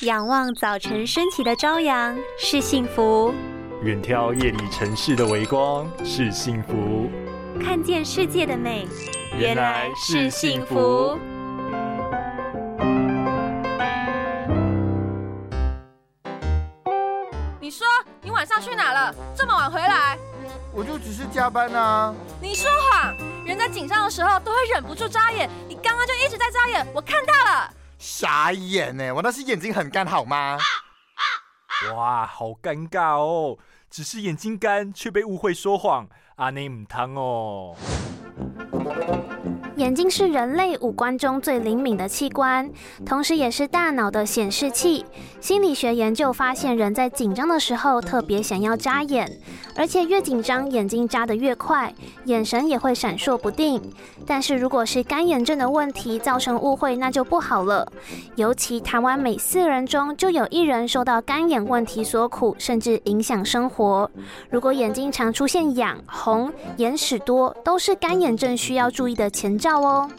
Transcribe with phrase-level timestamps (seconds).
[0.00, 3.32] 仰望早晨升起的朝阳是幸福，
[3.82, 7.08] 远眺夜里城市的微光是幸福，
[7.62, 8.88] 看见世界的美
[9.38, 11.16] 原来是幸福。
[17.60, 17.86] 你说
[18.20, 19.14] 你晚上去哪了？
[19.34, 20.18] 这么晚回来？
[20.72, 22.12] 我就只是加班啊。
[22.42, 23.14] 你说谎！
[23.46, 27.73] 人在紧张的时候都会忍不住眨眼，你刚刚就一直在眨眼，我看到了。
[28.06, 29.14] 傻眼呢！
[29.14, 30.58] 我那是眼睛很干，好吗？
[31.94, 33.56] 哇，好尴尬哦！
[33.88, 36.06] 只是眼睛干，却被误会说谎，
[36.36, 37.74] 阿内唔汤哦。
[39.84, 42.70] 眼睛是人类五官中最灵敏的器官，
[43.04, 45.04] 同时也是大脑的显示器。
[45.42, 49.30] 心理学研究发现，人在紧张的时候特别想要眨眼，
[49.76, 51.92] 而且越紧张，眼睛眨得越快，
[52.24, 53.78] 眼神也会闪烁不定。
[54.26, 57.86] 但是如果是干眼症的问题造成误会，那就不好了。
[58.36, 64.10] 尤其台湾每四人中就有一人受到干眼问题所苦，甚至影响生活。
[64.48, 70.10] 如果眼睛常出现痒、红、眼屎多，都是干眼症需要注意的前兆哦。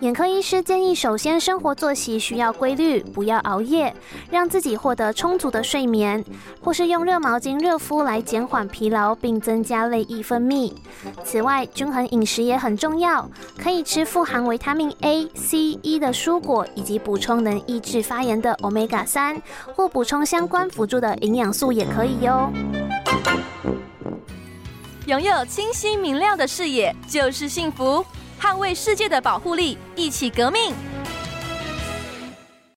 [0.00, 3.94] 眼科医师建议，首先生活作息需要规律，不要熬夜，
[4.30, 6.24] 让自己获得充足的睡眠，
[6.62, 10.72] 或是用热毛巾热敷来减缓疲劳，并增加泪液分泌。
[11.24, 19.40] 此外，均衡饮食也很重要，可以吃富含维他命 A、C、E 的蔬果，以及补充能抑制发炎的 Omega 三，
[19.74, 22.50] 或补充相关辅助的营养素也可以哟。
[25.06, 28.04] 拥有清晰明亮的视野就是幸福，
[28.40, 30.74] 捍卫世界的保护力，一起革命。